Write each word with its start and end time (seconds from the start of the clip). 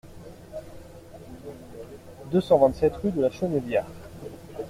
deux 2.31 2.41
cent 2.41 2.57
vingt-sept 2.57 2.95
rue 2.95 3.11
de 3.11 3.29
Chenevière 3.29 3.85